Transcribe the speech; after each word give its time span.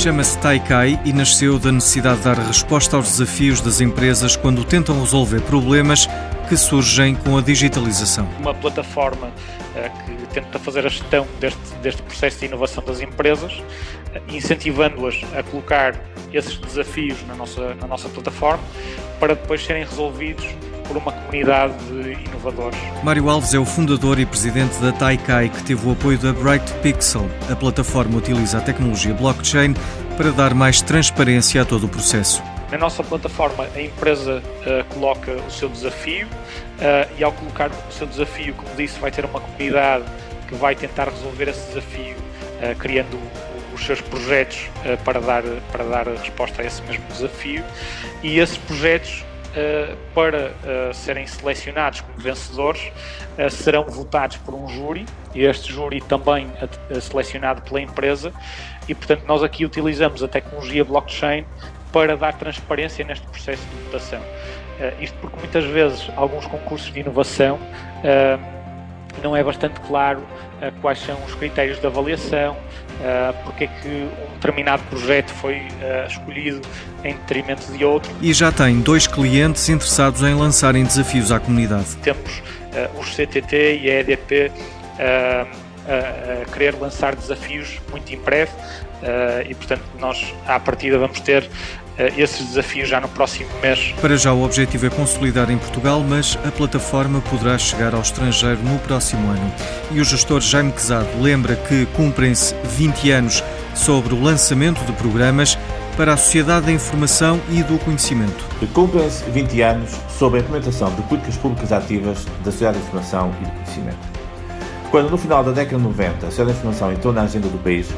Chama-se 0.00 0.38
Taikai 0.38 0.98
e 1.04 1.12
nasceu 1.12 1.58
da 1.58 1.70
necessidade 1.70 2.20
de 2.20 2.24
dar 2.24 2.38
resposta 2.38 2.96
aos 2.96 3.10
desafios 3.10 3.60
das 3.60 3.82
empresas 3.82 4.34
quando 4.34 4.64
tentam 4.64 4.98
resolver 4.98 5.42
problemas 5.42 6.08
que 6.48 6.56
surgem 6.56 7.14
com 7.14 7.36
a 7.36 7.42
digitalização. 7.42 8.26
Uma 8.38 8.54
plataforma 8.54 9.26
uh, 9.26 10.06
que 10.06 10.26
tenta 10.28 10.58
fazer 10.58 10.86
a 10.86 10.88
gestão 10.88 11.26
deste, 11.38 11.60
deste 11.82 12.00
processo 12.00 12.38
de 12.38 12.46
inovação 12.46 12.82
das 12.82 13.02
empresas, 13.02 13.52
uh, 13.52 13.62
incentivando-as 14.34 15.22
a 15.36 15.42
colocar 15.42 15.94
esses 16.32 16.56
desafios 16.56 17.18
na 17.26 17.34
nossa, 17.34 17.74
na 17.74 17.86
nossa 17.86 18.08
plataforma 18.08 18.64
para 19.20 19.34
depois 19.34 19.62
serem 19.62 19.84
resolvidos 19.84 20.46
por 20.90 20.96
uma 20.96 21.12
comunidade 21.12 21.74
de 21.84 22.14
inovadores. 22.14 22.78
Mário 23.04 23.30
Alves 23.30 23.54
é 23.54 23.58
o 23.60 23.64
fundador 23.64 24.18
e 24.18 24.26
presidente 24.26 24.76
da 24.80 24.90
Taikai, 24.90 25.48
que 25.48 25.62
teve 25.62 25.86
o 25.86 25.92
apoio 25.92 26.18
da 26.18 26.32
Bright 26.32 26.72
Pixel. 26.82 27.30
A 27.48 27.54
plataforma 27.54 28.18
utiliza 28.18 28.58
a 28.58 28.60
tecnologia 28.60 29.14
blockchain 29.14 29.72
para 30.16 30.32
dar 30.32 30.52
mais 30.52 30.82
transparência 30.82 31.62
a 31.62 31.64
todo 31.64 31.86
o 31.86 31.88
processo. 31.88 32.42
Na 32.72 32.78
nossa 32.78 33.04
plataforma, 33.04 33.68
a 33.72 33.80
empresa 33.80 34.42
uh, 34.42 34.84
coloca 34.92 35.32
o 35.32 35.50
seu 35.50 35.68
desafio 35.68 36.26
uh, 36.26 37.16
e, 37.16 37.22
ao 37.22 37.30
colocar 37.32 37.70
o 37.70 37.92
seu 37.92 38.08
desafio, 38.08 38.52
como 38.54 38.74
disse, 38.74 38.98
vai 38.98 39.12
ter 39.12 39.24
uma 39.24 39.40
comunidade 39.40 40.04
que 40.48 40.56
vai 40.56 40.74
tentar 40.74 41.08
resolver 41.08 41.48
esse 41.48 41.68
desafio, 41.68 42.16
uh, 42.16 42.76
criando 42.76 43.16
os 43.72 43.86
seus 43.86 44.00
projetos 44.00 44.68
para, 45.04 45.20
dar, 45.20 45.44
para 45.70 45.84
dar 45.84 46.08
resposta 46.08 46.62
a 46.62 46.66
esse 46.66 46.82
mesmo 46.82 47.04
desafio. 47.06 47.64
E 48.22 48.40
esses 48.40 48.58
projetos 48.58 49.24
para 50.14 50.48
uh, 50.50 50.94
serem 50.94 51.26
selecionados 51.26 52.00
como 52.00 52.18
vencedores, 52.18 52.92
uh, 53.38 53.50
serão 53.50 53.84
votados 53.84 54.36
por 54.38 54.54
um 54.54 54.68
júri, 54.68 55.06
e 55.34 55.42
este 55.42 55.72
júri 55.72 56.00
também 56.00 56.48
é 56.90 57.00
selecionado 57.00 57.62
pela 57.62 57.80
empresa, 57.80 58.32
e 58.88 58.94
portanto 58.94 59.24
nós 59.26 59.42
aqui 59.42 59.64
utilizamos 59.64 60.22
a 60.22 60.28
tecnologia 60.28 60.84
blockchain 60.84 61.44
para 61.92 62.16
dar 62.16 62.34
transparência 62.34 63.04
neste 63.04 63.26
processo 63.26 63.62
de 63.66 63.84
votação. 63.84 64.22
isto 65.00 65.16
porque 65.20 65.36
muitas 65.38 65.64
vezes 65.64 66.08
alguns 66.16 66.46
concursos 66.46 66.92
de 66.92 67.00
inovação 67.00 67.58
não 69.22 69.36
é 69.36 69.42
bastante 69.42 69.80
claro 69.80 70.22
quais 70.82 70.98
são 70.98 71.16
os 71.24 71.34
critérios 71.34 71.80
de 71.80 71.86
avaliação, 71.86 72.56
uh, 73.00 73.44
porque 73.44 73.64
é 73.64 73.66
que 73.66 73.88
um 73.88 74.34
determinado 74.34 74.82
projeto 74.84 75.30
foi 75.30 75.56
uh, 75.56 76.06
escolhido 76.06 76.60
em 77.04 77.14
detrimento 77.14 77.72
de 77.72 77.84
outro. 77.84 78.12
E 78.20 78.32
já 78.32 78.52
tem 78.52 78.80
dois 78.80 79.06
clientes 79.06 79.68
interessados 79.68 80.22
em 80.22 80.34
lançarem 80.34 80.84
desafios 80.84 81.32
à 81.32 81.40
comunidade. 81.40 81.96
Temos 82.02 82.38
uh, 82.38 83.00
os 83.00 83.14
CTT 83.14 83.80
e 83.82 83.90
a 83.90 84.00
EDP 84.00 84.52
a, 85.90 86.42
a, 86.42 86.44
querer 86.52 86.74
lançar 86.76 87.14
desafios 87.14 87.80
muito 87.90 88.12
em 88.14 88.18
breve 88.18 88.52
e, 89.48 89.54
portanto, 89.54 89.82
nós 89.98 90.34
à 90.46 90.60
partida 90.60 90.98
vamos 90.98 91.20
ter 91.20 91.48
esses 92.16 92.46
desafios 92.46 92.88
já 92.88 93.00
no 93.00 93.08
próximo 93.08 93.48
mês. 93.62 93.94
Para 94.00 94.16
já, 94.16 94.32
o 94.32 94.44
objetivo 94.44 94.86
é 94.86 94.90
consolidar 94.90 95.50
em 95.50 95.58
Portugal, 95.58 96.04
mas 96.06 96.38
a 96.46 96.50
plataforma 96.50 97.20
poderá 97.22 97.56
chegar 97.58 97.94
ao 97.94 98.00
estrangeiro 98.00 98.62
no 98.62 98.78
próximo 98.80 99.30
ano. 99.30 99.54
E 99.90 100.00
o 100.00 100.04
gestor 100.04 100.40
Jaime 100.40 100.72
Quezado 100.72 101.08
lembra 101.20 101.56
que 101.56 101.86
cumprem-se 101.96 102.54
20 102.64 103.10
anos 103.10 103.44
sobre 103.74 104.14
o 104.14 104.22
lançamento 104.22 104.84
de 104.84 104.92
programas 104.92 105.58
para 105.96 106.14
a 106.14 106.16
sociedade 106.16 106.66
da 106.66 106.72
informação 106.72 107.40
e 107.50 107.62
do 107.62 107.78
conhecimento. 107.78 108.44
Cumprem-se 108.72 109.24
20 109.30 109.60
anos 109.60 109.90
sobre 110.08 110.40
a 110.40 110.42
implementação 110.42 110.94
de 110.94 111.02
políticas 111.02 111.36
públicas 111.36 111.72
ativas 111.72 112.24
da 112.44 112.50
sociedade 112.50 112.78
da 112.78 112.84
informação 112.84 113.34
e 113.40 113.44
do 113.44 113.50
conhecimento. 113.50 114.09
Quando, 114.90 115.08
no 115.08 115.16
final 115.16 115.44
da 115.44 115.52
década 115.52 115.76
de 115.76 115.84
90, 115.84 116.26
a 116.26 116.50
informação 116.50 116.92
entrou 116.92 117.12
na 117.12 117.22
agenda 117.22 117.46
do 117.46 117.62
país, 117.62 117.88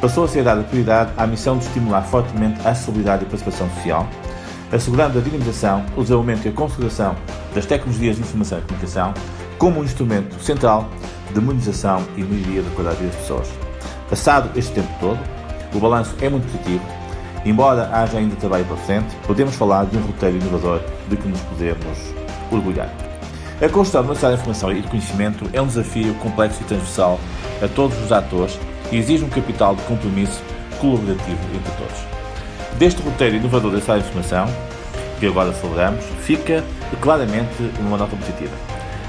passou 0.00 0.24
a 0.24 0.28
ser 0.28 0.42
dada 0.42 0.62
prioridade 0.62 1.12
à 1.18 1.26
missão 1.26 1.58
de 1.58 1.66
estimular 1.66 2.00
fortemente 2.02 2.58
a 2.66 2.70
acessibilidade 2.70 3.24
e 3.24 3.26
participação 3.26 3.68
social, 3.74 4.08
assegurando 4.72 5.18
a 5.18 5.22
dinamização, 5.22 5.84
o 5.94 6.00
desenvolvimento 6.00 6.46
e 6.46 6.48
a 6.48 6.52
consolidação 6.52 7.14
das 7.54 7.66
tecnologias 7.66 8.16
de 8.16 8.22
informação 8.22 8.58
e 8.58 8.62
comunicação 8.62 9.12
como 9.58 9.80
um 9.80 9.84
instrumento 9.84 10.42
central 10.42 10.88
de 11.34 11.40
modernização 11.40 12.02
e 12.16 12.22
melhoria 12.22 12.62
da 12.62 12.70
qualidade 12.70 13.04
das 13.04 13.14
pessoas. 13.16 13.48
Passado 14.08 14.58
este 14.58 14.72
tempo 14.72 14.88
todo, 15.00 15.18
o 15.74 15.78
balanço 15.78 16.14
é 16.22 16.30
muito 16.30 16.50
positivo. 16.50 16.84
Embora 17.44 17.90
haja 17.92 18.16
ainda 18.16 18.36
trabalho 18.36 18.64
para 18.64 18.76
frente, 18.78 19.14
podemos 19.26 19.54
falar 19.54 19.84
de 19.84 19.98
um 19.98 20.00
roteiro 20.00 20.38
inovador 20.38 20.80
de 21.08 21.16
que 21.16 21.28
nos 21.28 21.40
podemos 21.40 21.98
orgulhar. 22.50 23.11
A 23.60 23.68
construção 23.68 24.02
de 24.02 24.08
uma 24.08 24.14
sociedade 24.14 24.36
de 24.36 24.40
informação 24.40 24.72
e 24.72 24.80
de 24.80 24.88
conhecimento 24.88 25.50
é 25.52 25.62
um 25.62 25.66
desafio 25.66 26.14
complexo 26.14 26.60
e 26.62 26.64
transversal 26.64 27.20
a 27.62 27.68
todos 27.68 27.96
os 28.02 28.10
atores 28.10 28.58
e 28.90 28.96
exige 28.96 29.24
um 29.24 29.28
capital 29.28 29.76
de 29.76 29.82
compromisso 29.82 30.42
colaborativo 30.80 31.38
entre 31.54 31.72
todos. 31.72 31.98
Deste 32.78 33.02
roteiro 33.02 33.36
inovador 33.36 33.70
da 33.70 33.76
área 33.76 34.02
de 34.02 34.08
informação, 34.08 34.46
que 35.20 35.26
agora 35.26 35.52
celebramos, 35.52 36.04
fica 36.22 36.64
claramente 37.00 37.70
uma 37.78 37.96
nota 37.96 38.16
positiva. 38.16 38.54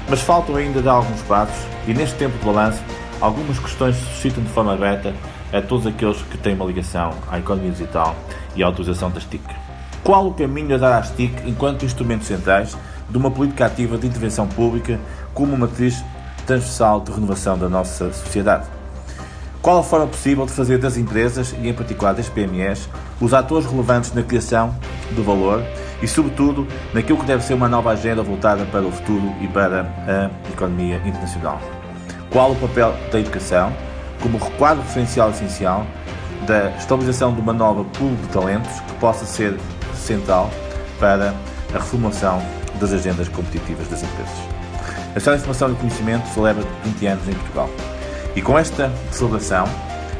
Mas 0.08 0.20
faltam 0.20 0.54
ainda 0.54 0.80
dar 0.80 0.92
alguns 0.92 1.20
passos 1.22 1.66
e 1.88 1.94
neste 1.94 2.14
tempo 2.16 2.38
de 2.38 2.44
balanço 2.44 2.80
algumas 3.20 3.58
questões 3.58 3.96
se 3.96 4.04
suscitam 4.04 4.44
de 4.44 4.50
forma 4.50 4.74
aberta 4.74 5.12
a 5.52 5.60
todos 5.60 5.86
aqueles 5.86 6.20
que 6.22 6.38
têm 6.38 6.54
uma 6.54 6.66
ligação 6.66 7.12
à 7.28 7.38
economia 7.38 7.72
digital 7.72 8.14
e 8.54 8.62
à 8.62 8.66
autorização 8.66 9.10
das 9.10 9.24
TIC. 9.24 9.42
Qual 10.04 10.28
o 10.28 10.34
caminho 10.34 10.74
a 10.74 10.78
dar 10.78 10.98
às 10.98 11.10
TIC 11.10 11.48
enquanto 11.48 11.84
instrumentos 11.84 12.26
centrais 12.26 12.76
de 13.08 13.16
uma 13.16 13.30
política 13.30 13.66
ativa 13.66 13.98
de 13.98 14.06
intervenção 14.06 14.46
pública 14.46 14.98
como 15.32 15.56
matriz 15.56 16.02
transversal 16.46 17.00
de 17.00 17.12
renovação 17.12 17.58
da 17.58 17.68
nossa 17.68 18.12
sociedade? 18.12 18.66
Qual 19.62 19.78
a 19.78 19.82
forma 19.82 20.06
possível 20.06 20.44
de 20.44 20.52
fazer 20.52 20.78
das 20.78 20.98
empresas, 20.98 21.54
e 21.58 21.68
em 21.68 21.72
particular 21.72 22.12
das 22.12 22.28
PMEs, 22.28 22.86
os 23.18 23.32
atores 23.32 23.66
relevantes 23.66 24.12
na 24.12 24.22
criação 24.22 24.74
de 25.10 25.22
valor 25.22 25.64
e, 26.02 26.06
sobretudo, 26.06 26.66
naquilo 26.92 27.18
que 27.18 27.24
deve 27.24 27.42
ser 27.42 27.54
uma 27.54 27.66
nova 27.66 27.90
agenda 27.90 28.22
voltada 28.22 28.66
para 28.66 28.82
o 28.82 28.92
futuro 28.92 29.34
e 29.40 29.48
para 29.48 29.82
a 30.06 30.50
economia 30.52 30.96
internacional? 30.98 31.58
Qual 32.30 32.52
o 32.52 32.56
papel 32.56 32.94
da 33.10 33.18
educação 33.18 33.72
como 34.20 34.38
quadro 34.58 34.82
referencial 34.82 35.30
essencial 35.30 35.86
da 36.46 36.70
estabilização 36.76 37.32
de 37.32 37.40
uma 37.40 37.52
nova 37.54 37.84
pool 37.84 38.14
de 38.16 38.28
talentos 38.28 38.80
que 38.80 38.92
possa 38.94 39.24
ser 39.24 39.58
central 39.94 40.50
para 41.00 41.34
a 41.74 41.78
reformulação 41.78 42.42
das 42.80 42.92
agendas 42.92 43.28
competitivas 43.28 43.88
das 43.88 44.02
empresas? 44.02 44.34
A 45.14 45.18
História 45.18 45.38
de 45.38 45.42
Informação 45.42 45.72
e 45.72 45.76
Conhecimento 45.76 46.26
celebra 46.28 46.64
20 46.84 47.06
anos 47.06 47.28
em 47.28 47.34
Portugal. 47.34 47.70
E 48.34 48.42
com 48.42 48.58
esta 48.58 48.90
celebração, 49.12 49.64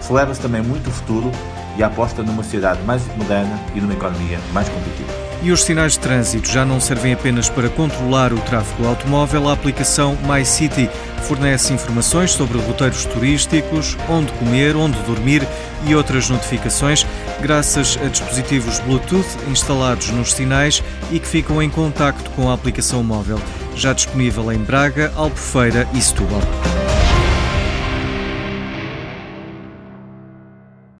celebra-se 0.00 0.40
também 0.40 0.62
muito 0.62 0.88
o 0.88 0.92
futuro 0.92 1.30
e 1.76 1.82
a 1.82 1.88
aposta 1.88 2.22
numa 2.22 2.42
sociedade 2.42 2.80
mais 2.82 3.04
moderna 3.16 3.58
e 3.74 3.80
numa 3.80 3.94
economia 3.94 4.38
mais 4.52 4.68
competitiva. 4.68 5.03
E 5.44 5.52
os 5.52 5.62
sinais 5.62 5.92
de 5.92 5.98
trânsito 5.98 6.50
já 6.50 6.64
não 6.64 6.80
servem 6.80 7.12
apenas 7.12 7.50
para 7.50 7.68
controlar 7.68 8.32
o 8.32 8.40
tráfego 8.40 8.88
automóvel, 8.88 9.46
a 9.46 9.52
aplicação 9.52 10.16
MyCity 10.26 10.88
fornece 11.24 11.70
informações 11.70 12.30
sobre 12.30 12.56
roteiros 12.56 13.04
turísticos, 13.04 13.94
onde 14.08 14.32
comer, 14.32 14.74
onde 14.74 14.98
dormir 15.02 15.46
e 15.86 15.94
outras 15.94 16.30
notificações, 16.30 17.06
graças 17.42 17.98
a 18.02 18.08
dispositivos 18.08 18.78
Bluetooth 18.80 19.36
instalados 19.50 20.08
nos 20.08 20.32
sinais 20.32 20.82
e 21.12 21.20
que 21.20 21.28
ficam 21.28 21.62
em 21.62 21.68
contacto 21.68 22.30
com 22.30 22.48
a 22.48 22.54
aplicação 22.54 23.04
móvel, 23.04 23.38
já 23.76 23.92
disponível 23.92 24.50
em 24.50 24.58
Braga, 24.58 25.12
Albufeira 25.14 25.86
e 25.92 26.00
Setúbal. 26.00 26.40